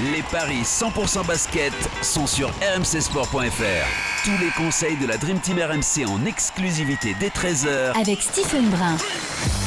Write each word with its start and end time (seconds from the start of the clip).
Les 0.00 0.22
paris 0.30 0.62
100% 0.62 1.26
basket 1.26 1.72
sont 2.02 2.28
sur 2.28 2.50
rmcsport.fr. 2.76 4.24
Tous 4.24 4.38
les 4.40 4.50
conseils 4.56 4.96
de 4.96 5.08
la 5.08 5.16
Dream 5.16 5.40
Team 5.40 5.58
RMC 5.58 6.06
en 6.08 6.24
exclusivité 6.24 7.16
dès 7.18 7.30
13h 7.30 8.00
Avec 8.00 8.22
Stephen 8.22 8.68
Brun. 8.70 8.96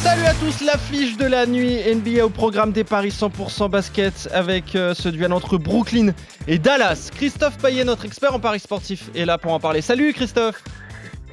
Salut 0.02 0.24
à 0.24 0.34
tous, 0.36 0.62
l'affiche 0.62 1.18
de 1.18 1.26
la 1.26 1.46
nuit 1.46 1.82
NBA 1.84 2.26
au 2.26 2.30
programme 2.30 2.72
des 2.72 2.86
paris 2.86 3.10
100% 3.10 3.70
basket 3.70 4.30
avec 4.32 4.74
euh, 4.78 4.94
ce 4.94 5.10
duel 5.10 5.34
entre 5.34 5.58
Brooklyn 5.58 6.14
et 6.48 6.60
Dallas. 6.60 7.10
Christophe 7.14 7.58
Payet, 7.58 7.84
notre 7.84 8.06
expert 8.06 8.34
en 8.34 8.40
paris 8.40 8.62
sportif, 8.62 9.10
est 9.14 9.26
là 9.26 9.38
pour 9.38 9.52
en 9.52 9.60
parler. 9.60 9.82
Salut 9.82 10.14
Christophe 10.14 10.64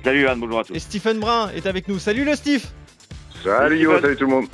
Salut 0.02 0.26
Anne, 0.26 0.40
bonjour 0.40 0.58
à 0.58 0.64
tous. 0.64 0.74
Et 0.74 0.80
Stephen 0.80 1.20
Brun 1.20 1.50
est 1.54 1.66
avec 1.66 1.86
nous. 1.86 2.00
Salut 2.00 2.24
le 2.24 2.34
Steve 2.34 2.64
Salut 3.44 3.78
Yo, 3.78 4.00
salut 4.00 4.16
tout 4.16 4.24
le 4.24 4.30
monde. 4.30 4.46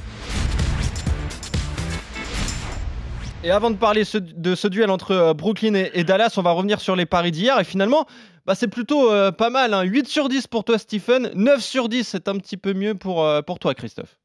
Et 3.44 3.50
avant 3.50 3.70
de 3.70 3.76
parler 3.76 4.04
ce- 4.04 4.16
de 4.18 4.54
ce 4.54 4.68
duel 4.68 4.90
entre 4.90 5.10
euh, 5.10 5.34
Brooklyn 5.34 5.74
et, 5.74 5.90
et 5.94 6.04
Dallas, 6.04 6.34
on 6.38 6.42
va 6.42 6.52
revenir 6.52 6.80
sur 6.80 6.96
les 6.96 7.04
paris 7.04 7.30
d'hier. 7.30 7.60
Et 7.60 7.64
finalement, 7.64 8.06
bah, 8.46 8.54
c'est 8.54 8.68
plutôt 8.68 9.10
euh, 9.12 9.32
pas 9.32 9.50
mal. 9.50 9.74
hein. 9.74 9.82
8 9.82 10.06
sur 10.06 10.28
10 10.30 10.46
pour 10.46 10.64
toi 10.64 10.78
Stephen, 10.78 11.30
9 11.34 11.60
sur 11.60 11.88
10 11.90 12.04
c'est 12.08 12.28
un 12.28 12.38
petit 12.38 12.56
peu 12.56 12.72
mieux 12.72 12.94
pour, 12.94 13.22
euh, 13.24 13.42
pour 13.42 13.58
toi 13.58 13.74
Christophe. 13.74 14.18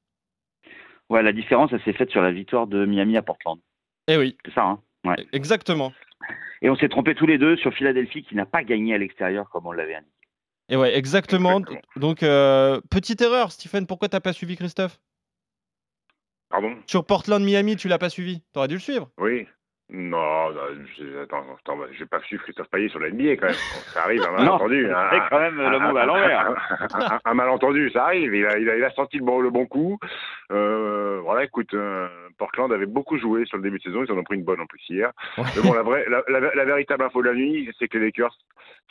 Ouais, 1.09 1.21
la 1.21 1.33
différence, 1.33 1.71
elle 1.73 1.81
s'est 1.83 1.93
faite 1.93 2.11
sur 2.11 2.21
la 2.21 2.31
victoire 2.31 2.67
de 2.67 2.85
Miami 2.85 3.17
à 3.17 3.21
Portland. 3.21 3.59
Eh 4.07 4.15
oui, 4.17 4.37
C'est 4.45 4.53
ça, 4.53 4.63
hein 4.63 4.79
Ouais. 5.05 5.15
exactement. 5.33 5.91
Et 6.61 6.69
on 6.69 6.75
s'est 6.75 6.89
trompé 6.89 7.15
tous 7.15 7.25
les 7.25 7.37
deux 7.37 7.55
sur 7.57 7.73
Philadelphie 7.73 8.23
qui 8.23 8.35
n'a 8.35 8.45
pas 8.45 8.63
gagné 8.63 8.93
à 8.93 8.97
l'extérieur 8.97 9.49
comme 9.49 9.65
on 9.65 9.71
l'avait 9.71 9.95
indiqué. 9.95 10.11
Et 10.69 10.75
ouais, 10.77 10.95
exactement. 10.95 11.57
Exactement. 11.59 11.81
Donc, 11.95 12.21
euh, 12.21 12.79
petite 12.91 13.21
erreur, 13.21 13.51
Stephen, 13.51 13.87
pourquoi 13.87 14.07
t'as 14.07 14.19
pas 14.19 14.33
suivi 14.33 14.55
Christophe? 14.55 14.99
Pardon 16.49 16.75
Sur 16.87 17.05
Portland-Miami, 17.05 17.75
tu 17.75 17.87
l'as 17.87 17.97
pas 17.99 18.09
suivi? 18.09 18.41
T'aurais 18.53 18.67
dû 18.67 18.75
le 18.75 18.79
suivre. 18.79 19.09
Oui 19.19 19.47
Non, 19.91 20.51
non, 20.51 20.61
j'ai- 20.97 21.19
attends, 21.19 21.43
attends, 21.59 21.77
bah, 21.77 21.85
j'ai 21.97 22.05
pas 22.05 22.19
suivi 22.21 22.41
Christophe 22.43 22.69
Payet 22.69 22.89
sur 22.89 22.99
la 22.99 23.09
NBA 23.09 23.37
quand 23.37 23.47
même. 23.47 23.55
Ça 23.93 24.03
arrive, 24.03 24.21
un 24.23 24.31
Non, 24.37 24.43
malentendu. 24.43 24.85
c'est 24.87 24.93
un- 24.93 25.27
quand 25.29 25.39
même 25.39 25.55
le 25.57 25.79
monde 25.79 25.97
à 25.97 26.05
l'envers. 26.05 26.49
Un, 26.93 26.99
un- 27.15 27.19
un 27.25 27.33
malentendu, 27.33 27.89
ça 27.91 28.05
arrive. 28.05 28.33
Il 28.35 28.45
a, 28.45 28.57
il 28.57 28.69
a, 28.69 28.77
il 28.77 28.83
a 28.83 28.91
senti 28.91 29.17
le 29.17 29.23
bon, 29.25 29.39
le 29.41 29.49
bon 29.49 29.65
coup. 29.65 29.97
Euh, 30.51 31.19
voilà, 31.23 31.43
écoute, 31.43 31.73
euh, 31.73 32.07
Portland 32.37 32.71
avait 32.71 32.85
beaucoup 32.85 33.17
joué 33.17 33.45
sur 33.45 33.57
le 33.57 33.63
début 33.63 33.77
de 33.77 33.83
saison. 33.83 34.03
Ils 34.03 34.11
en 34.11 34.17
ont 34.17 34.23
pris 34.23 34.35
une 34.35 34.43
bonne 34.43 34.61
en 34.61 34.65
plus 34.65 34.81
hier. 34.89 35.11
Ouais. 35.37 35.43
Mais 35.55 35.61
bon, 35.61 35.73
la, 35.73 35.81
vraie, 35.83 36.05
la, 36.09 36.21
la- 36.27 36.55
la 36.55 36.65
véritable 36.65 37.03
info 37.03 37.21
de 37.21 37.29
la 37.29 37.35
nuit, 37.35 37.69
c'est 37.79 37.87
que 37.87 37.97
les 37.97 38.05
Lakers 38.05 38.35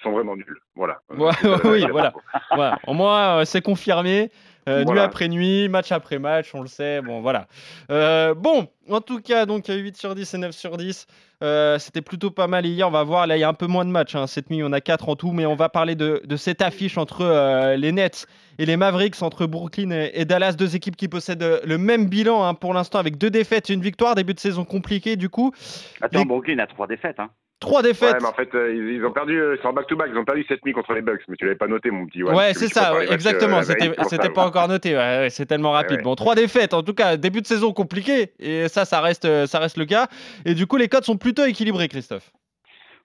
sont 0.02 0.12
vraiment 0.12 0.36
nuls. 0.36 0.60
Voilà. 0.76 1.00
Ouais, 1.10 1.30
la- 1.42 1.70
oui, 1.70 1.86
voilà. 1.90 2.12
Voilà. 2.52 2.78
Au 2.86 2.94
moins, 2.94 3.38
euh, 3.40 3.44
c'est 3.44 3.62
confirmé. 3.62 4.30
Euh, 4.68 4.84
Nuit 4.84 4.98
après 5.00 5.28
nuit, 5.28 5.68
match 5.68 5.90
après 5.92 6.18
match, 6.18 6.54
on 6.54 6.60
le 6.62 6.68
sait. 6.68 7.00
Bon, 7.02 7.20
voilà. 7.20 7.46
Euh, 7.90 8.34
bon, 8.34 8.68
en 8.90 9.00
tout 9.00 9.20
cas, 9.20 9.46
donc 9.46 9.66
8 9.68 9.96
sur 9.96 10.14
10 10.14 10.34
et 10.34 10.38
9 10.38 10.52
sur 10.54 10.76
10. 10.76 11.06
Euh, 11.42 11.78
C'était 11.78 12.02
plutôt 12.02 12.30
pas 12.30 12.46
mal 12.46 12.66
hier. 12.66 12.86
On 12.88 12.90
va 12.90 13.02
voir. 13.04 13.26
Là, 13.26 13.36
il 13.36 13.40
y 13.40 13.44
a 13.44 13.48
un 13.48 13.54
peu 13.54 13.66
moins 13.66 13.84
de 13.84 13.90
matchs. 13.90 14.14
hein. 14.14 14.26
Cette 14.26 14.50
nuit, 14.50 14.62
on 14.62 14.72
a 14.72 14.80
4 14.80 15.08
en 15.08 15.16
tout. 15.16 15.32
Mais 15.32 15.46
on 15.46 15.54
va 15.56 15.68
parler 15.68 15.94
de, 15.94 16.20
de 16.24 16.36
cette 16.36 16.62
affiche 16.62 16.98
entre 16.98 17.74
les 17.76 17.92
Nets 17.92 18.26
et 18.58 18.66
les 18.66 18.76
Mavericks, 18.76 19.22
entre 19.22 19.46
Brooklyn 19.46 19.90
et, 19.90 20.10
et 20.14 20.24
Dallas. 20.24 20.52
Deux 20.58 20.74
équipes 20.76 20.96
qui 20.96 21.08
possèdent 21.08 21.60
le 21.64 21.78
même 21.78 22.06
bilan 22.06 22.44
hein, 22.44 22.54
pour 22.54 22.74
l'instant, 22.74 22.98
avec 22.98 23.16
deux 23.18 23.30
défaites 23.30 23.70
et 23.70 23.72
une 23.72 23.82
victoire. 23.82 24.14
Début 24.16 24.34
de 24.34 24.40
saison 24.40 24.64
compliqué, 24.64 25.16
du 25.16 25.28
coup. 25.28 25.52
Attends, 26.00 26.18
Les- 26.20 26.24
Brooklyn 26.24 26.58
a 26.58 26.66
trois 26.66 26.86
défaites. 26.86 27.18
Hein. 27.20 27.30
Trois 27.60 27.82
Ouais, 27.82 27.88
défaites. 27.88 28.16
mais 28.20 28.28
en 28.28 28.32
fait, 28.32 28.54
euh, 28.54 28.72
ils, 28.72 29.04
ont 29.04 29.10
perdu, 29.10 29.36
euh, 29.40 29.56
c'est 29.60 29.66
en 29.66 29.72
back-to-back, 29.72 30.10
ils 30.12 30.18
ont 30.18 30.24
perdu 30.24 30.44
cette 30.46 30.64
nuit 30.64 30.72
contre 30.72 30.92
les 30.92 31.02
Bucks, 31.02 31.22
mais 31.28 31.34
tu 31.36 31.44
l'avais 31.44 31.56
pas 31.56 31.66
noté, 31.66 31.90
mon 31.90 32.06
petit. 32.06 32.22
Ouais, 32.22 32.52
que 32.52 32.58
c'est 32.58 32.68
ça, 32.68 32.94
ouais, 32.94 33.08
euh, 33.08 33.12
exactement. 33.12 33.62
C'était, 33.62 33.88
pas 34.30 34.42
ouais. 34.42 34.46
encore 34.48 34.68
noté. 34.68 34.90
ouais, 34.94 35.18
ouais, 35.18 35.30
c'est 35.30 35.46
tellement 35.46 35.72
rapide. 35.72 35.96
ouais. 35.98 36.02
Bon, 36.04 36.14
trois 36.14 36.36
défaites. 36.36 36.72
En 36.72 36.84
tout 36.84 36.94
cas, 36.94 37.16
début 37.16 37.40
de 37.40 37.46
saison 37.48 37.72
compliqué. 37.72 38.32
Et 38.38 38.68
ça, 38.68 38.84
ça 38.84 39.00
reste, 39.00 39.24
euh, 39.24 39.46
ça 39.46 39.58
reste 39.58 39.76
le 39.76 39.86
cas. 39.86 40.06
Et 40.44 40.54
du 40.54 40.66
coup, 40.68 40.76
les 40.76 40.86
codes 40.88 41.02
sont 41.02 41.16
plutôt 41.16 41.44
équilibrés, 41.44 41.88
Christophe. 41.88 42.30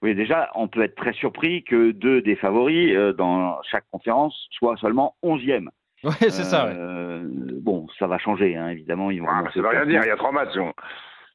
Oui, 0.03 0.13
déjà, 0.13 0.51
on 0.53 0.67
peut 0.67 0.83
être 0.83 0.95
très 0.95 1.13
surpris 1.13 1.63
que 1.63 1.89
deux 1.91 2.21
des 2.21 2.35
favoris 2.35 2.93
euh, 2.95 3.11
dans 3.13 3.59
chaque 3.71 3.85
conférence 3.91 4.35
soient 4.51 4.77
seulement 4.77 5.15
11e. 5.23 5.67
Ouais, 6.03 6.11
c'est 6.19 6.43
ça. 6.43 6.67
ouais. 6.67 7.21
Bon, 7.61 7.87
ça 7.97 8.05
va 8.05 8.17
changer, 8.19 8.55
hein, 8.57 8.67
évidemment. 8.67 9.09
Ils 9.09 9.21
vont 9.21 9.27
Ah, 9.31 9.43
ça 9.53 9.61
veut 9.61 9.67
rien 9.67 9.85
dire, 9.85 10.01
il 10.03 10.07
y 10.09 10.11
a 10.11 10.17
trois 10.17 10.33
matchs. 10.33 10.53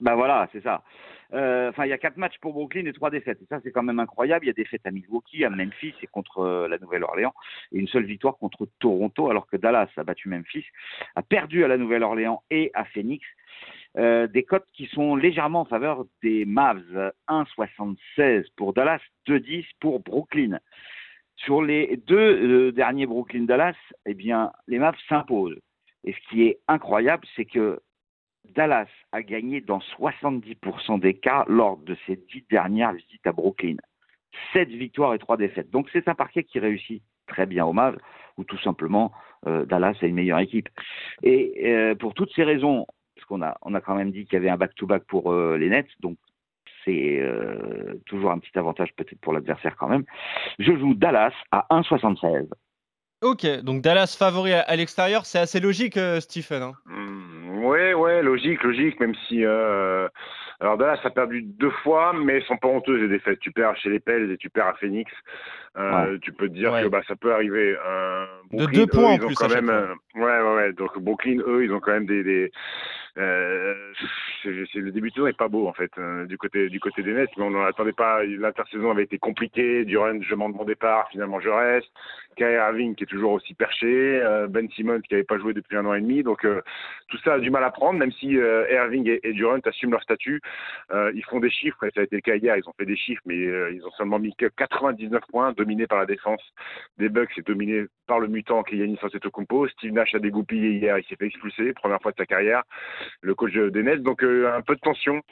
Bah 0.00 0.14
voilà, 0.14 0.48
c'est 0.52 0.62
ça. 0.62 0.82
Euh, 1.34 1.68
Enfin, 1.70 1.84
il 1.84 1.90
y 1.90 1.92
a 1.92 1.98
quatre 1.98 2.16
matchs 2.16 2.38
pour 2.40 2.52
Brooklyn 2.52 2.86
et 2.86 2.92
trois 2.92 3.10
défaites. 3.10 3.40
Et 3.42 3.46
ça, 3.46 3.60
c'est 3.62 3.72
quand 3.72 3.82
même 3.82 3.98
incroyable. 3.98 4.44
Il 4.44 4.48
y 4.48 4.50
a 4.50 4.54
des 4.54 4.62
défaites 4.62 4.86
à 4.86 4.90
Milwaukee, 4.90 5.44
à 5.44 5.50
Memphis 5.50 5.94
et 6.02 6.06
contre 6.06 6.38
euh, 6.38 6.68
la 6.68 6.78
Nouvelle-Orléans. 6.78 7.34
Et 7.72 7.78
une 7.78 7.88
seule 7.88 8.04
victoire 8.04 8.36
contre 8.38 8.66
Toronto, 8.78 9.30
alors 9.30 9.46
que 9.46 9.56
Dallas 9.56 9.88
a 9.96 10.04
battu 10.04 10.28
Memphis, 10.28 10.64
a 11.16 11.22
perdu 11.22 11.64
à 11.64 11.68
la 11.68 11.76
Nouvelle-Orléans 11.76 12.42
et 12.50 12.70
à 12.74 12.84
Phoenix. 12.84 13.26
Euh, 13.96 14.26
des 14.26 14.44
cotes 14.44 14.68
qui 14.72 14.86
sont 14.86 15.16
légèrement 15.16 15.62
en 15.62 15.64
faveur 15.64 16.04
des 16.22 16.44
Mavs. 16.44 17.12
1,76 17.28 18.46
pour 18.56 18.72
Dallas, 18.72 19.00
2,10 19.26 19.66
pour 19.80 20.00
Brooklyn. 20.00 20.58
Sur 21.36 21.62
les 21.62 21.96
deux 22.06 22.72
derniers 22.72 23.06
Brooklyn-Dallas, 23.06 23.76
eh 24.06 24.14
bien, 24.14 24.50
les 24.66 24.78
Mavs 24.78 24.98
s'imposent. 25.08 25.60
Et 26.04 26.12
ce 26.12 26.28
qui 26.30 26.42
est 26.44 26.58
incroyable, 26.68 27.24
c'est 27.36 27.44
que 27.44 27.80
Dallas 28.54 28.88
a 29.12 29.22
gagné 29.22 29.60
dans 29.60 29.78
70% 29.98 31.00
des 31.00 31.14
cas 31.14 31.44
lors 31.48 31.76
de 31.78 31.96
ses 32.06 32.16
dix 32.16 32.44
dernières 32.50 32.92
visites 32.92 33.26
à 33.26 33.32
Brooklyn. 33.32 33.76
Sept 34.52 34.68
victoires 34.68 35.14
et 35.14 35.18
trois 35.18 35.36
défaites. 35.36 35.70
Donc 35.70 35.88
c'est 35.92 36.08
un 36.08 36.14
parquet 36.14 36.44
qui 36.44 36.58
réussit 36.58 37.02
très 37.26 37.46
bien 37.46 37.64
au 37.66 37.72
Mavs, 37.72 37.98
ou 38.36 38.44
tout 38.44 38.58
simplement 38.58 39.12
euh, 39.46 39.64
Dallas 39.66 39.96
a 40.00 40.06
une 40.06 40.14
meilleure 40.14 40.38
équipe. 40.38 40.68
Et 41.22 41.66
euh, 41.72 41.94
pour 41.94 42.14
toutes 42.14 42.32
ces 42.34 42.44
raisons, 42.44 42.86
parce 43.14 43.26
qu'on 43.26 43.42
a, 43.42 43.56
on 43.62 43.74
a 43.74 43.80
quand 43.80 43.94
même 43.94 44.12
dit 44.12 44.24
qu'il 44.24 44.34
y 44.34 44.36
avait 44.36 44.48
un 44.48 44.56
back-to-back 44.56 45.04
pour 45.04 45.32
euh, 45.32 45.56
les 45.58 45.68
Nets, 45.68 45.88
donc 46.00 46.16
c'est 46.84 47.18
euh, 47.20 48.00
toujours 48.06 48.30
un 48.30 48.38
petit 48.38 48.56
avantage 48.58 48.94
peut-être 48.96 49.20
pour 49.20 49.32
l'adversaire 49.32 49.76
quand 49.76 49.88
même. 49.88 50.04
Je 50.58 50.72
joue 50.78 50.94
Dallas 50.94 51.32
à 51.50 51.66
1,76. 51.70 52.48
Ok, 53.20 53.44
donc 53.62 53.82
Dallas 53.82 54.14
favori 54.16 54.52
à, 54.52 54.60
à 54.60 54.76
l'extérieur, 54.76 55.26
c'est 55.26 55.40
assez 55.40 55.58
logique, 55.58 55.96
euh, 55.96 56.20
Stephen. 56.20 56.62
hein. 56.62 56.72
Hmm, 57.68 57.70
ouais, 57.70 57.94
ouais, 57.94 58.22
logique, 58.22 58.62
logique, 58.62 58.98
même 59.00 59.14
si. 59.26 59.44
Euh... 59.44 60.08
Alors 60.60 60.76
Dallas 60.76 60.98
a 61.04 61.10
perdu 61.10 61.42
deux 61.42 61.70
fois, 61.70 62.12
mais 62.12 62.34
elles 62.36 62.42
sont 62.44 62.56
pas 62.56 62.66
honteuses 62.66 63.00
les 63.00 63.08
défaites. 63.08 63.38
Tu 63.38 63.52
perds 63.52 63.76
chez 63.76 63.90
les 63.90 64.00
Pels 64.00 64.32
et 64.32 64.36
tu 64.36 64.50
perds 64.50 64.66
à 64.66 64.74
Phoenix. 64.74 65.10
Euh, 65.76 66.18
Tu 66.20 66.32
peux 66.32 66.48
te 66.48 66.54
dire 66.54 66.72
Ouais. 66.72 66.82
que 66.82 66.88
bah, 66.88 67.00
ça 67.06 67.14
peut 67.14 67.32
arriver. 67.32 67.76
Euh, 67.86 68.26
De 68.52 68.66
deux 68.66 68.86
points 68.88 69.02
eux, 69.02 69.06
en 69.06 69.14
ils 69.18 69.22
ont 69.22 69.26
plus 69.26 69.36
quand 69.36 69.48
même. 69.48 69.68
euh, 69.70 69.94
ouais, 70.16 70.40
ouais, 70.42 70.54
ouais. 70.56 70.72
Donc 70.72 70.98
Brooklyn, 70.98 71.38
eux, 71.46 71.62
ils 71.64 71.72
ont 71.72 71.78
quand 71.78 71.92
même 71.92 72.06
des. 72.06 72.24
des 72.24 72.50
c'est, 73.14 74.78
le 74.78 74.90
début 74.90 75.10
de 75.10 75.14
saison 75.14 75.26
est 75.26 75.36
pas 75.36 75.48
beau 75.48 75.66
en 75.68 75.72
fait 75.72 75.90
du 76.26 76.38
côté 76.38 76.68
du 76.68 76.78
côté 76.80 77.02
des 77.02 77.12
Nets, 77.12 77.30
mais 77.36 77.44
on 77.44 77.50
n'en 77.50 77.64
attendait 77.64 77.92
pas. 77.92 78.24
L'intersaison 78.24 78.90
avait 78.90 79.02
été 79.04 79.18
compliquée. 79.18 79.84
Durant, 79.84 80.20
je 80.20 80.30
demande 80.30 80.54
mon 80.54 80.64
départ, 80.64 81.08
finalement 81.10 81.40
je 81.40 81.48
reste. 81.48 81.90
Kyrie 82.38 82.54
Irving 82.54 82.94
qui 82.94 83.04
est 83.04 83.06
toujours 83.06 83.32
aussi 83.32 83.52
perché, 83.54 83.86
euh, 84.22 84.46
Ben 84.46 84.70
Simmons 84.70 85.00
qui 85.00 85.12
n'avait 85.12 85.24
pas 85.24 85.38
joué 85.38 85.52
depuis 85.52 85.76
un 85.76 85.84
an 85.84 85.94
et 85.94 86.00
demi, 86.00 86.22
donc 86.22 86.44
euh, 86.44 86.62
tout 87.08 87.18
ça 87.18 87.34
a 87.34 87.38
du 87.38 87.50
mal 87.50 87.64
à 87.64 87.70
prendre, 87.70 87.98
même 87.98 88.12
si 88.12 88.38
euh, 88.38 88.64
Irving 88.70 89.18
et, 89.22 89.32
Durant 89.32 89.58
assument 89.64 89.92
leur 89.92 90.02
statut. 90.02 90.40
Ils 90.90 91.24
font 91.28 91.40
des 91.40 91.50
chiffres, 91.50 91.78
ça 91.94 92.00
a 92.00 92.04
été 92.04 92.16
le 92.16 92.22
cas 92.22 92.36
hier, 92.36 92.56
ils 92.56 92.68
ont 92.68 92.72
fait 92.78 92.86
des 92.86 92.96
chiffres, 92.96 93.22
mais 93.26 93.36
ils 93.36 93.82
ont 93.84 93.90
seulement 93.92 94.18
mis 94.18 94.34
que 94.34 94.46
99 94.46 95.22
points, 95.28 95.52
dominés 95.52 95.86
par 95.86 95.98
la 95.98 96.06
défense 96.06 96.42
des 96.96 97.08
Bucks 97.08 97.36
et 97.36 97.42
dominé 97.42 97.86
par 98.06 98.20
le 98.20 98.28
mutant 98.28 98.62
qui 98.62 98.76
est 98.76 98.78
Yannis 98.78 98.98
Antetokounmpo. 99.02 99.68
Steve 99.68 99.92
Nash 99.92 100.14
a 100.14 100.18
dégoupillé 100.18 100.70
hier, 100.70 100.98
il 100.98 101.04
s'est 101.04 101.16
fait 101.16 101.26
expulser, 101.26 101.72
première 101.72 102.00
fois 102.00 102.12
de 102.12 102.16
sa 102.16 102.26
carrière, 102.26 102.62
le 103.20 103.34
coach 103.34 103.52
des 103.52 103.82
Nets, 103.82 104.02
donc 104.02 104.22
un 104.22 104.62
peu 104.62 104.74
de 104.74 104.80
tension. 104.80 105.22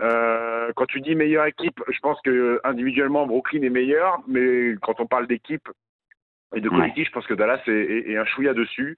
Euh, 0.00 0.72
quand 0.76 0.86
tu 0.86 1.00
dis 1.00 1.14
meilleure 1.14 1.46
équipe, 1.46 1.80
je 1.88 1.98
pense 2.00 2.20
que 2.22 2.60
individuellement 2.64 3.26
Brooklyn 3.26 3.62
est 3.62 3.70
meilleur, 3.70 4.20
mais 4.26 4.74
quand 4.82 5.00
on 5.00 5.06
parle 5.06 5.26
d'équipe, 5.26 5.68
et 6.56 6.60
de 6.60 6.68
Ouais. 6.68 6.76
collectif, 6.76 7.06
je 7.08 7.12
pense 7.12 7.26
que 7.26 7.34
Dallas 7.34 7.60
est, 7.66 7.70
est- 7.70 8.10
est 8.10 8.16
un 8.16 8.24
chouïa 8.24 8.54
dessus. 8.54 8.96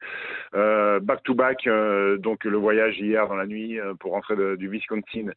Euh, 0.54 1.00
back-to-back, 1.00 1.66
euh, 1.66 2.16
donc 2.16 2.44
le 2.44 2.56
voyage 2.56 2.98
hier 2.98 3.26
dans 3.28 3.34
la 3.36 3.46
nuit 3.46 3.78
euh, 3.80 3.94
pour 3.94 4.12
rentrer 4.12 4.36
de- 4.36 4.56
du 4.56 4.68
Wisconsin 4.68 5.30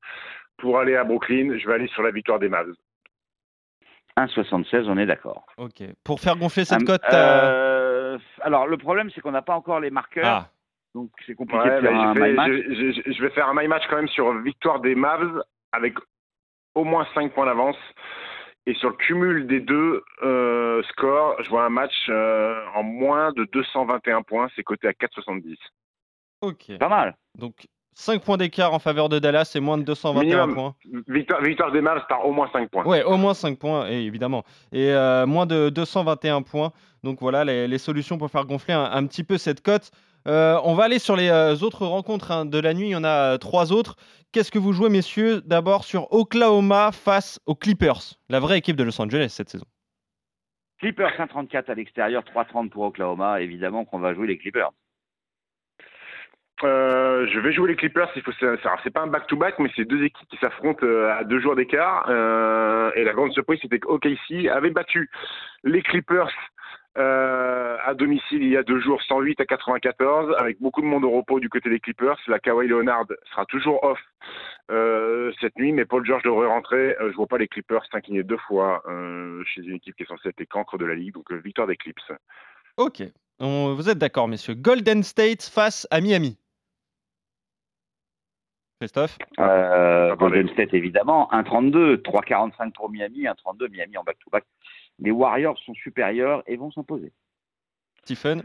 pour 0.58 0.80
aller 0.80 0.96
à 0.96 1.04
Brooklyn. 1.04 1.58
Je 1.58 1.68
vais 1.68 1.74
aller 1.74 1.88
sur 1.88 2.04
la 2.04 2.12
victoire 2.12 2.40
des 2.40 2.50
Mavs. 2.50 2.74
1,76, 4.18 4.88
on 4.90 4.98
est 4.98 5.06
d'accord. 5.06 5.46
Ok. 5.58 5.82
Pour 6.04 6.20
faire 6.20 6.36
gonfler 6.36 6.66
cette 6.66 6.82
Hum, 6.82 6.86
cote, 6.86 7.02
euh, 7.14 8.18
alors, 8.42 8.68
le 8.68 8.78
problème, 8.78 9.10
c'est 9.12 9.22
qu'on 9.22 9.32
n'a 9.32 9.42
pas 9.42 9.56
encore 9.56 9.80
les 9.80 9.90
marqueurs. 9.90 10.26
Ah, 10.26 10.48
Donc, 10.94 11.10
c'est 11.26 11.36
compliqué 11.36 11.64
Ouais, 11.70 11.76
de 11.78 11.82
faire 11.82 11.92
bah, 11.94 11.98
un 12.10 12.14
je, 12.14 12.20
vais, 12.20 12.30
my 12.30 12.36
match. 12.36 12.52
je- 12.52 12.92
je- 12.92 13.12
je 13.14 13.22
vais 13.24 13.30
faire 13.30 13.48
un 13.48 13.54
my 13.54 13.68
match 13.68 13.84
quand 13.90 13.96
même 13.96 14.10
sur 14.10 14.32
victoire 14.42 14.82
des 14.82 14.94
Mavs 14.94 15.42
avec 15.72 15.94
au 16.76 16.84
moins 16.84 17.08
5 17.16 17.32
points 17.34 17.46
d'avance. 17.46 17.78
Et 18.72 18.74
sur 18.76 18.90
le 18.90 18.96
cumul 18.96 19.48
des 19.48 19.60
deux 19.60 20.02
euh, 20.24 20.82
scores, 20.84 21.36
je 21.44 21.50
vois 21.50 21.66
un 21.66 21.70
match 21.70 21.92
euh, 22.08 22.56
en 22.74 22.84
moins 22.84 23.34
de 23.34 23.44
221 23.52 24.22
points. 24.22 24.48
C'est 24.56 24.64
coté 24.64 24.88
à 24.88 24.92
4,70. 24.92 25.58
Ok. 26.40 26.78
Pas 26.80 26.88
mal. 26.88 27.18
Donc 27.38 27.68
5 27.96 28.24
points 28.24 28.38
d'écart 28.38 28.74
en 28.74 28.80
faveur 28.80 29.10
de 29.10 29.20
Dallas 29.20 29.52
et 29.56 29.60
moins 29.60 29.78
de 29.78 29.84
221 29.84 30.24
Minimum. 30.24 30.54
points. 30.54 30.76
Victoire, 31.10 31.42
victoire 31.42 31.74
des 31.74 31.82
Mavs 31.82 32.06
par 32.08 32.26
au 32.26 32.32
moins 32.32 32.50
5 32.54 32.70
points. 32.70 32.86
Ouais, 32.86 33.04
au 33.04 33.18
moins 33.18 33.34
5 33.34 33.60
points, 33.60 33.90
et 33.90 34.06
évidemment. 34.06 34.46
Et 34.72 34.94
euh, 34.94 35.26
moins 35.26 35.46
de 35.46 35.68
221 35.68 36.42
points. 36.42 36.72
Donc 37.04 37.20
voilà 37.20 37.44
les, 37.44 37.68
les 37.68 37.78
solutions 37.78 38.18
pour 38.18 38.32
faire 38.32 38.46
gonfler 38.46 38.74
un, 38.74 38.86
un 38.86 39.06
petit 39.06 39.26
peu 39.26 39.38
cette 39.38 39.60
cote. 39.62 39.92
Euh, 40.28 40.60
on 40.64 40.76
va 40.76 40.84
aller 40.84 41.00
sur 41.00 41.16
les 41.16 41.30
euh, 41.30 41.56
autres 41.62 41.86
rencontres 41.86 42.32
hein, 42.32 42.46
de 42.46 42.60
la 42.60 42.74
nuit. 42.74 42.88
Il 42.88 42.92
y 42.92 42.96
en 42.96 43.04
a 43.04 43.34
euh, 43.34 43.38
trois 43.38 43.72
autres. 43.72 43.96
Qu'est-ce 44.32 44.52
que 44.52 44.60
vous 44.60 44.74
jouez, 44.74 44.90
messieurs 44.90 45.42
D'abord 45.42 45.84
sur 45.84 46.12
Oklahoma 46.14 46.92
face 46.92 47.40
aux 47.46 47.56
Clippers, 47.56 48.18
la 48.30 48.40
vraie 48.40 48.60
équipe 48.60 48.76
de 48.76 48.84
Los 48.84 49.02
Angeles 49.02 49.30
cette 49.30 49.50
saison? 49.50 49.66
Clippers 50.80 51.16
134 51.18 51.70
à 51.70 51.76
l'extérieur, 51.76 52.24
3,30 52.24 52.70
pour 52.70 52.84
Oklahoma. 52.84 53.42
Évidemment 53.42 53.86
qu'on 53.86 54.00
va 54.00 54.14
jouer 54.14 54.28
les 54.28 54.38
Clippers. 54.38 54.72
Euh, 56.64 57.28
je 57.28 57.40
vais 57.40 57.54
jouer 57.54 57.70
les 57.70 57.76
Clippers. 57.76 58.10
Il 58.16 58.22
faut, 58.22 58.32
c'est, 58.40 58.90
pas 58.92 59.02
un 59.02 59.08
back-to-back, 59.08 59.60
mais 59.60 59.70
c'est 59.76 59.86
deux 59.86 60.04
équipes 60.04 60.28
qui 60.30 60.38
s'affrontent 60.38 60.86
à 60.86 61.24
deux 61.24 61.40
jours 61.40 61.56
d'écart. 61.56 62.06
Euh, 62.10 62.92
et 62.96 63.04
la 63.04 63.14
grande 63.14 63.32
surprise, 63.32 63.60
c'était 63.62 63.80
qu'OKC 63.80 64.48
avait 64.52 64.70
battu 64.70 65.10
les 65.64 65.82
Clippers 65.82 66.30
euh, 66.98 67.78
à 67.86 67.94
domicile 67.94 68.44
il 68.44 68.50
y 68.50 68.58
a 68.58 68.64
deux 68.64 68.80
jours, 68.80 69.02
108 69.04 69.40
à 69.40 69.46
94, 69.46 70.36
avec 70.38 70.60
beaucoup 70.62 70.82
de 70.82 70.86
monde 70.86 71.04
au 71.06 71.12
repos 71.12 71.40
du 71.40 71.50
côté 71.50 71.70
des 71.70 71.80
Clippers. 71.80 72.18
La 72.28 72.40
Kawhi 72.40 72.68
Leonard 72.68 73.06
sera 73.32 73.46
toujours 73.46 73.84
off 73.84 74.00
euh, 74.70 75.32
cette 75.40 75.56
nuit, 75.58 75.72
mais 75.72 75.86
Paul 75.86 76.06
George 76.06 76.24
devrait 76.24 76.48
rentrer. 76.48 76.96
Euh, 77.00 77.12
je 77.12 77.16
vois 77.16 77.28
pas 77.28 77.38
les 77.38 77.48
Clippers 77.48 77.84
s'incliner 77.92 78.24
deux 78.24 78.38
fois 78.38 78.82
euh, 78.88 79.44
chez 79.46 79.62
une 79.62 79.76
équipe 79.76 79.96
qui 79.96 80.04
est 80.04 80.08
censée 80.08 80.30
être 80.30 80.40
les 80.40 80.46
cancres 80.46 80.78
de 80.78 80.86
la 80.86 80.96
ligue. 80.96 81.14
Donc 81.14 81.32
euh, 81.32 81.38
victoire 81.38 81.68
des 81.68 81.78
Clips. 81.78 82.00
Ok. 82.78 83.04
On- 83.40 83.74
vous 83.74 83.90
êtes 83.90 83.98
d'accord, 83.98 84.28
messieurs. 84.28 84.54
Golden 84.56 85.02
State 85.04 85.44
face 85.44 85.88
à 85.92 86.02
Miami. 86.02 86.38
Christophe 88.80 89.18
Euh. 89.40 90.16
Golden 90.16 90.50
State, 90.50 90.74
évidemment. 90.74 91.30
1,32. 91.32 91.98
3,45 91.98 92.74
pour 92.74 92.90
Miami. 92.90 93.26
1,32. 93.28 93.70
Miami 93.70 93.98
en 93.98 94.04
back-to-back. 94.04 94.44
Les 95.02 95.12
Warriors 95.12 95.58
sont 95.60 95.74
supérieurs 95.74 96.44
et 96.48 96.56
vont 96.56 96.72
s'imposer. 96.72 97.12
Stephen 98.04 98.44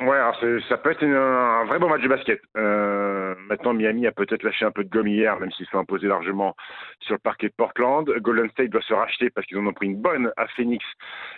Ouais, 0.00 0.16
alors 0.16 0.34
ça 0.66 0.78
peut 0.78 0.92
être 0.92 1.02
une- 1.02 1.12
un 1.14 1.64
vrai 1.66 1.78
bon 1.78 1.90
match 1.90 2.00
de 2.00 2.08
basket. 2.08 2.40
Euh, 2.56 3.34
maintenant, 3.48 3.74
Miami 3.74 4.06
a 4.06 4.12
peut-être 4.12 4.42
lâché 4.44 4.64
un 4.64 4.70
peu 4.70 4.82
de 4.82 4.88
gomme 4.88 5.08
hier, 5.08 5.38
même 5.38 5.50
s'ils 5.52 5.66
se 5.66 5.72
sont 5.72 5.78
imposés 5.78 6.06
largement 6.06 6.56
sur 7.00 7.12
le 7.16 7.18
parquet 7.18 7.48
de 7.48 7.52
Portland. 7.54 8.08
Golden 8.20 8.48
State 8.48 8.70
doit 8.70 8.80
se 8.80 8.94
racheter 8.94 9.28
parce 9.28 9.46
qu'ils 9.46 9.58
en 9.58 9.66
ont 9.66 9.74
pris 9.74 9.88
une 9.88 10.00
bonne 10.00 10.32
à 10.38 10.46
Phoenix 10.48 10.82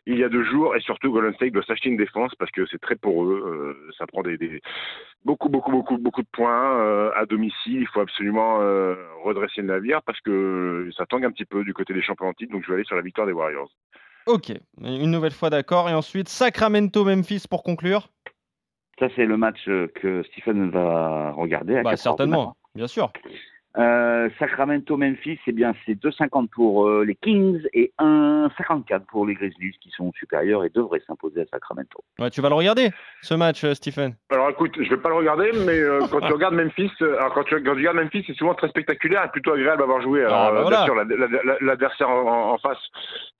il 0.06 0.16
y 0.16 0.22
a 0.22 0.28
deux 0.28 0.44
jours. 0.44 0.76
Et 0.76 0.80
surtout, 0.80 1.10
Golden 1.10 1.34
State 1.34 1.50
doit 1.52 1.64
s'acheter 1.64 1.88
une 1.88 1.96
défense 1.96 2.36
parce 2.36 2.52
que 2.52 2.64
c'est 2.66 2.80
très 2.80 2.94
poreux. 2.94 3.42
Euh, 3.44 3.90
ça 3.98 4.06
prend 4.06 4.22
des, 4.22 4.38
des- 4.38 4.60
beaucoup, 5.24 5.48
beaucoup, 5.48 5.72
beaucoup, 5.72 5.98
beaucoup 5.98 6.22
de 6.22 6.28
points 6.32 6.78
euh, 6.78 7.10
à 7.16 7.26
domicile. 7.26 7.80
Il 7.80 7.88
faut 7.88 8.00
absolument 8.00 8.60
euh, 8.60 8.94
redresser 9.24 9.62
le 9.62 9.68
navire 9.68 10.02
parce 10.04 10.20
que 10.20 10.88
ça 10.96 11.04
tangue 11.06 11.24
un 11.24 11.32
petit 11.32 11.46
peu 11.46 11.64
du 11.64 11.74
côté 11.74 11.94
des 11.94 12.02
champions 12.02 12.28
en 12.28 12.32
titre. 12.32 12.52
Donc, 12.52 12.62
je 12.62 12.68
vais 12.68 12.74
aller 12.74 12.84
sur 12.84 12.94
la 12.94 13.02
victoire 13.02 13.26
des 13.26 13.32
Warriors. 13.32 13.72
Ok. 14.26 14.52
Une 14.80 15.10
nouvelle 15.10 15.32
fois 15.32 15.50
d'accord. 15.50 15.88
Et 15.88 15.94
ensuite, 15.94 16.28
Sacramento-Memphis 16.28 17.44
pour 17.48 17.62
conclure 17.62 18.08
Ça, 18.98 19.08
c'est 19.16 19.26
le 19.26 19.36
match 19.36 19.68
euh, 19.68 19.88
que 19.94 20.22
Stephen 20.24 20.70
va 20.70 21.32
regarder. 21.32 21.76
À 21.76 21.82
Bah, 21.82 21.90
4 21.90 22.06
heures 22.06 22.14
du 22.14 22.18
certainement, 22.18 22.56
bien 22.74 22.86
sûr. 22.86 23.12
Euh, 23.78 24.28
Sacramento-Memphis, 24.38 25.38
eh 25.46 25.52
bien, 25.52 25.72
c'est 25.86 25.94
2,50 25.94 26.48
pour 26.50 26.86
euh, 26.86 27.04
les 27.06 27.14
Kings 27.14 27.60
et 27.72 27.92
1,54 27.98 29.06
pour 29.06 29.26
les 29.26 29.34
Grizzlies 29.34 29.76
qui 29.80 29.90
sont 29.90 30.12
supérieurs 30.12 30.64
et 30.64 30.68
devraient 30.68 31.02
s'imposer 31.06 31.40
à 31.40 31.46
Sacramento. 31.46 32.00
Ouais, 32.18 32.28
tu 32.30 32.42
vas 32.42 32.50
le 32.50 32.54
regarder, 32.54 32.90
ce 33.22 33.32
match, 33.34 33.64
euh, 33.64 33.72
Stephen 33.74 34.14
Alors 34.30 34.50
écoute, 34.50 34.72
je 34.78 34.90
vais 34.90 34.98
pas 34.98 35.08
le 35.08 35.14
regarder, 35.14 35.50
mais 35.66 35.78
euh, 35.80 36.00
quand 36.10 36.20
tu 36.20 36.32
regardes 36.32 36.54
Memphis, 36.54 36.90
euh, 37.00 37.16
alors 37.18 37.32
quand 37.32 37.44
tu, 37.44 37.54
quand 37.56 37.72
tu 37.72 37.78
regardes 37.78 37.96
Memphis, 37.96 38.24
c'est 38.26 38.36
souvent 38.36 38.54
très 38.54 38.68
spectaculaire 38.68 39.24
et 39.24 39.28
plutôt 39.30 39.52
agréable 39.52 39.80
à 39.80 39.84
avoir 39.84 40.02
joué. 40.02 40.20
Alors 40.24 40.34
Ah, 40.48 40.52
bah 40.52 40.62
voilà. 40.62 40.76
bien 40.78 40.84
sûr, 40.84 40.94
la- 40.94 41.04
la- 41.04 41.42
la- 41.42 41.56
l'adversaire 41.60 42.10
en, 42.10 42.52
en 42.52 42.58
face 42.58 42.78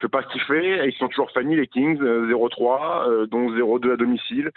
fait 0.01 0.09
pas 0.09 0.23
kiffer, 0.23 0.83
et 0.85 0.89
ils 0.89 0.95
sont 0.95 1.09
toujours 1.09 1.31
fanny 1.33 1.57
les 1.57 1.67
Kings, 1.67 2.01
euh, 2.03 2.27
0-3, 2.29 3.07
euh, 3.09 3.27
dont 3.27 3.51
0-2 3.55 3.93
à 3.93 3.97
domicile. 3.97 4.51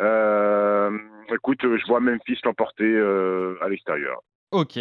Euh, 0.00 0.90
écoute, 1.34 1.58
je 1.62 1.86
vois 1.86 2.00
Memphis 2.00 2.38
l'emporter 2.44 2.84
euh, 2.84 3.56
à 3.60 3.68
l'extérieur. 3.68 4.20
Ok. 4.50 4.78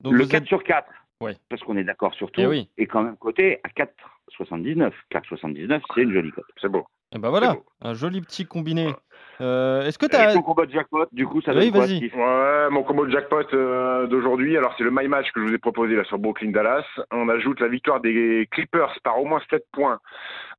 Donc 0.00 0.12
le 0.14 0.22
vous 0.24 0.28
4 0.28 0.42
êtes- 0.42 0.48
sur 0.48 0.62
4, 0.62 0.88
Ouais. 1.20 1.36
parce 1.48 1.62
qu'on 1.62 1.76
est 1.76 1.84
d'accord 1.84 2.14
sur 2.14 2.30
tout, 2.30 2.40
Eh 2.40 2.46
oui. 2.46 2.68
est 2.76 2.86
quand 2.86 3.02
même 3.02 3.16
coté 3.16 3.60
à 3.64 3.68
4,79. 3.68 4.92
4,79, 5.10 5.82
c'est 5.94 6.02
une 6.02 6.12
jolie 6.12 6.30
cote. 6.32 6.44
C'est 6.60 6.68
beau. 6.68 6.86
Eh 7.12 7.18
ben 7.18 7.30
voilà, 7.30 7.56
un 7.80 7.94
joli 7.94 8.20
petit 8.20 8.44
combiné. 8.44 8.92
Euh, 9.40 9.82
Est-ce 9.82 9.98
que 9.98 10.06
tu 10.06 10.16
as... 10.16 10.32
ton 10.32 10.42
combat 10.42 10.66
de 10.66 10.72
jackpot, 10.72 11.06
du 11.12 11.26
coup, 11.26 11.40
ça 11.42 11.52
Oui, 11.52 11.70
donne 11.70 11.72
quoi, 11.72 11.80
vas-y. 11.80 11.96
Steve 11.96 12.16
Ouais, 12.16 12.70
mon 12.70 12.82
combo 12.82 13.06
de 13.06 13.10
jackpot 13.10 13.42
euh, 13.52 14.06
d'aujourd'hui, 14.06 14.56
alors 14.56 14.74
c'est 14.78 14.84
le 14.84 14.90
My 14.90 15.08
Match 15.08 15.30
que 15.32 15.40
je 15.40 15.46
vous 15.46 15.54
ai 15.54 15.58
proposé 15.58 15.96
là 15.96 16.04
sur 16.04 16.18
Brooklyn 16.18 16.50
Dallas. 16.50 16.84
On 17.10 17.28
ajoute 17.28 17.60
la 17.60 17.68
victoire 17.68 18.00
des 18.00 18.48
Clippers 18.50 18.98
par 19.02 19.20
au 19.20 19.24
moins 19.24 19.40
7 19.50 19.64
points 19.72 19.98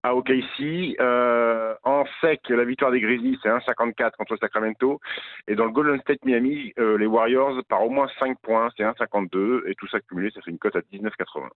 à 0.04 0.16
OKC. 0.16 0.96
Euh, 1.00 1.74
en 1.84 2.04
sec, 2.22 2.42
la 2.50 2.66
victoire 2.66 2.92
des 2.92 3.02
Grizzlies, 3.02 3.40
c'est 3.42 3.50
1,54 3.50 4.12
contre 4.18 4.38
Sacramento. 4.38 5.00
Et 5.48 5.56
dans 5.56 5.66
le 5.66 5.72
Golden 5.72 6.00
State 6.02 6.24
Miami, 6.26 6.74
euh, 6.78 6.98
les 6.98 7.08
Warriors 7.08 7.62
par 7.68 7.84
au 7.84 7.90
moins 7.90 8.08
5 8.20 8.38
points, 8.42 8.70
c'est 8.78 8.84
1,52. 8.84 9.64
Et 9.68 9.76
tout 9.76 9.88
ça 9.88 10.00
cumulé, 10.02 10.32
ça 10.32 10.42
fait 10.42 10.52
une 10.52 10.60
cote 10.60 10.76
à 10.76 10.82
19,80. 10.82 11.48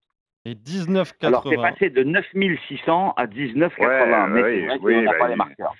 Et 0.45 0.53
19,80. 0.53 1.27
Alors, 1.27 1.45
c'est 1.47 1.57
passé 1.57 1.89
de 1.89 2.03
9600 2.03 3.13
à 3.17 3.27
19,80. 3.27 3.79
Ouais, 3.79 4.27
mais 4.29 4.41
oui, 4.41 4.59
c'est 4.61 4.65
vrai 4.65 4.77
oui, 4.81 4.95
qu'on 4.95 5.01
n'a 5.01 5.11
bah, 5.11 5.17
pas 5.19 5.27
les 5.27 5.35
marqueurs. 5.35 5.75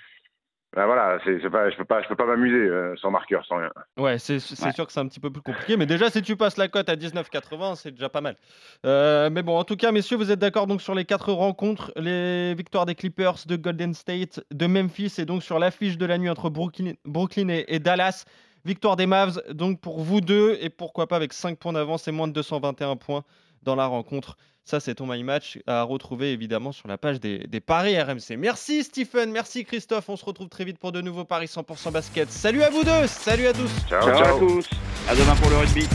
Ben 0.76 0.86
voilà, 0.86 1.18
c'est 1.24 1.40
c'est 1.42 1.50
pas, 1.50 1.68
je 1.68 1.76
peux 1.76 1.84
pas, 1.84 2.00
je 2.00 2.06
peux 2.06 2.14
pas 2.14 2.26
m'amuser 2.26 2.54
euh, 2.56 2.94
sans 3.02 3.10
marqueur, 3.10 3.44
sans 3.44 3.56
rien. 3.56 3.70
Ouais, 3.98 4.20
c'est 4.20 4.38
c'est 4.38 4.64
Ouais. 4.64 4.72
sûr 4.72 4.86
que 4.86 4.92
c'est 4.92 5.00
un 5.00 5.08
petit 5.08 5.18
peu 5.18 5.28
plus 5.30 5.42
compliqué, 5.42 5.76
mais 5.76 5.84
déjà 5.86 6.10
si 6.10 6.22
tu 6.22 6.36
passes 6.36 6.56
la 6.58 6.68
cote 6.68 6.88
à 6.88 6.94
19,80, 6.94 7.74
c'est 7.74 7.90
déjà 7.90 8.08
pas 8.08 8.20
mal. 8.20 8.36
Euh, 8.86 9.30
mais 9.30 9.42
bon, 9.42 9.58
en 9.58 9.64
tout 9.64 9.74
cas, 9.76 9.90
messieurs, 9.90 10.16
vous 10.16 10.30
êtes 10.30 10.38
d'accord 10.38 10.68
donc 10.68 10.80
sur 10.80 10.94
les 10.94 11.04
quatre 11.04 11.32
rencontres, 11.32 11.90
les 11.96 12.54
victoires 12.54 12.86
des 12.86 12.94
Clippers, 12.94 13.34
de 13.46 13.56
Golden 13.56 13.94
State, 13.94 14.44
de 14.52 14.66
Memphis, 14.66 15.14
et 15.18 15.24
donc 15.24 15.42
sur 15.42 15.58
l'affiche 15.58 15.98
de 15.98 16.06
la 16.06 16.18
nuit 16.18 16.30
entre 16.30 16.50
Brooklyn, 16.50 16.92
Brooklyn 17.04 17.48
et, 17.48 17.64
et 17.66 17.80
Dallas. 17.80 18.24
Victoire 18.66 18.94
des 18.96 19.06
Mavs, 19.06 19.42
donc 19.50 19.80
pour 19.80 20.00
vous 20.00 20.20
deux, 20.20 20.58
et 20.60 20.68
pourquoi 20.68 21.06
pas 21.08 21.16
avec 21.16 21.32
5 21.32 21.58
points 21.58 21.72
d'avance 21.72 22.06
et 22.08 22.12
moins 22.12 22.28
de 22.28 22.34
221 22.34 22.94
points 22.96 23.24
dans 23.62 23.76
la 23.76 23.86
rencontre. 23.86 24.36
Ça, 24.64 24.78
c'est 24.78 24.94
ton 24.96 25.06
My 25.06 25.22
Match 25.24 25.58
à 25.66 25.82
retrouver 25.82 26.32
évidemment 26.32 26.70
sur 26.70 26.86
la 26.86 26.98
page 26.98 27.18
des, 27.18 27.38
des 27.46 27.60
paris 27.60 28.00
RMC. 28.00 28.36
Merci 28.38 28.84
Stephen, 28.84 29.32
merci 29.32 29.64
Christophe. 29.64 30.08
On 30.08 30.16
se 30.16 30.24
retrouve 30.24 30.48
très 30.48 30.64
vite 30.64 30.78
pour 30.78 30.92
de 30.92 31.00
nouveaux 31.00 31.24
paris 31.24 31.46
100% 31.46 31.90
basket. 31.90 32.30
Salut 32.30 32.62
à 32.62 32.70
vous 32.70 32.84
deux, 32.84 33.06
salut 33.06 33.46
à 33.46 33.52
tous. 33.52 33.70
Ciao, 33.88 34.02
Ciao, 34.02 34.16
ciao. 34.18 34.36
à 34.36 34.38
tous. 34.38 34.68
À 35.08 35.14
demain 35.16 35.34
pour 35.36 35.50
le 35.50 35.56
rugby. 35.56 35.88